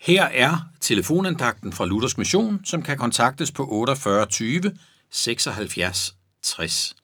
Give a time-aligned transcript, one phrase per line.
[0.00, 4.78] Her er telefonandagten fra Luthers Mission, som kan kontaktes på 48 20
[5.10, 6.96] 76 60.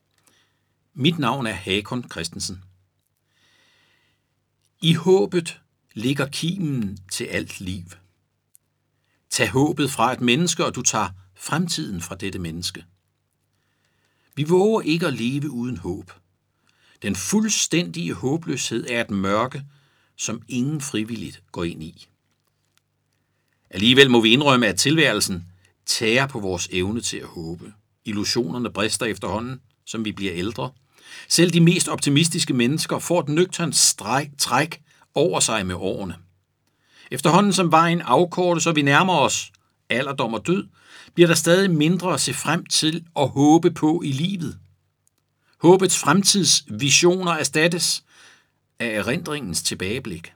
[0.95, 2.63] Mit navn er Hakon Christensen.
[4.83, 5.61] I håbet
[5.95, 7.85] ligger kimen til alt liv.
[9.31, 12.85] Tag håbet fra et menneske, og du tager fremtiden fra dette menneske.
[14.35, 16.13] Vi våger ikke at leve uden håb.
[17.03, 19.65] Den fuldstændige håbløshed er et mørke,
[20.17, 22.09] som ingen frivilligt går ind i.
[23.71, 25.47] Alligevel må vi indrømme, at tilværelsen
[25.87, 27.73] tærer på vores evne til at håbe.
[28.05, 30.71] Illusionerne brister efterhånden, som vi bliver ældre.
[31.29, 34.81] Selv de mest optimistiske mennesker får et nøgternt stræk, træk
[35.15, 36.15] over sig med årene.
[37.11, 39.53] Efterhånden som vejen afkortes, og vi nærmer os
[39.91, 40.67] alderdom og død,
[41.15, 44.59] bliver der stadig mindre at se frem til og håbe på i livet.
[45.59, 48.05] Håbets fremtidsvisioner erstattes
[48.79, 50.33] af erindringens tilbageblik.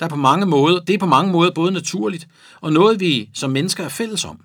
[0.00, 2.28] Der er på mange måder, det er på mange måder både naturligt
[2.60, 4.44] og noget, vi som mennesker er fælles om.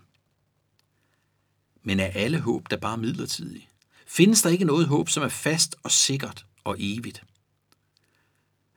[1.84, 3.68] Men er alle håb der bare midlertidige?
[4.08, 7.24] Findes der ikke noget håb, som er fast og sikkert og evigt?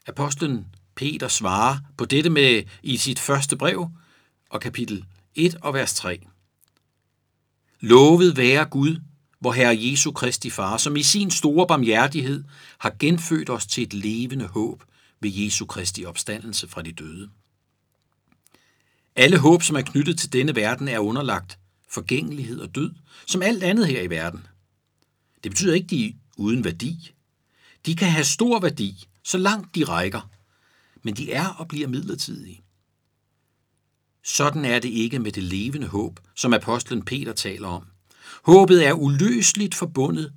[0.06, 3.88] Apostlen Peter svarer på dette med i sit første brev
[4.50, 5.04] og kapitel
[5.34, 6.26] 1 og vers 3.
[7.80, 8.96] Lovet være Gud,
[9.40, 12.44] hvor Herre Jesu Kristi Far, som i sin store barmhjertighed
[12.78, 14.84] har genfødt os til et levende håb
[15.22, 17.30] ved Jesu Kristi opstandelse fra de døde.
[19.16, 22.94] Alle håb, som er knyttet til denne verden, er underlagt forgængelighed og død,
[23.26, 24.46] som alt andet her i verden.
[25.44, 27.12] Det betyder ikke, de er uden værdi.
[27.86, 30.30] De kan have stor værdi, så langt de rækker,
[31.02, 32.64] men de er og bliver midlertidige.
[34.24, 37.86] Sådan er det ikke med det levende håb, som apostlen Peter taler om.
[38.44, 40.32] Håbet er uløseligt forbundet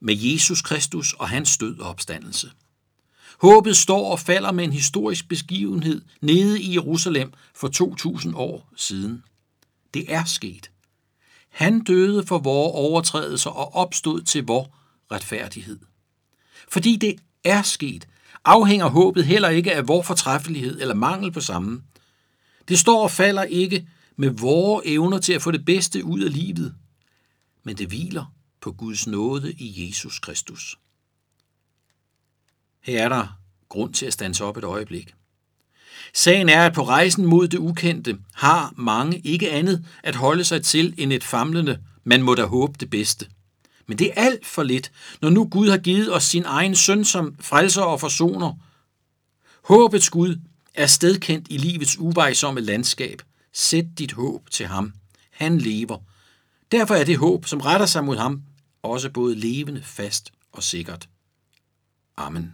[0.00, 2.50] med Jesus Kristus og hans død og opstandelse.
[3.40, 9.22] Håbet står og falder med en historisk begivenhed nede i Jerusalem for 2000 år siden.
[9.94, 10.70] Det er sket.
[11.48, 14.70] Han døde for vores overtrædelser og opstod til vor
[15.12, 15.78] retfærdighed.
[16.68, 18.08] Fordi det er sket,
[18.44, 21.82] afhænger håbet heller ikke af vor fortræffelighed eller mangel på samme.
[22.68, 26.32] Det står og falder ikke med vores evner til at få det bedste ud af
[26.32, 26.74] livet,
[27.64, 30.78] men det hviler på Guds nåde i Jesus Kristus.
[32.86, 33.38] Her er der
[33.68, 35.14] grund til at stanse op et øjeblik.
[36.14, 40.64] Sagen er, at på rejsen mod det ukendte har mange ikke andet at holde sig
[40.64, 43.26] til end et famlende, man må da håbe det bedste.
[43.86, 47.04] Men det er alt for lidt, når nu Gud har givet os sin egen søn
[47.04, 48.52] som frelser og forsoner.
[49.64, 50.40] Håbets Gud
[50.74, 53.22] er stedkendt i livets uvejsomme landskab.
[53.52, 54.92] Sæt dit håb til ham.
[55.30, 55.98] Han lever.
[56.72, 58.42] Derfor er det håb, som retter sig mod ham,
[58.82, 61.08] også både levende, fast og sikkert.
[62.16, 62.52] Amen.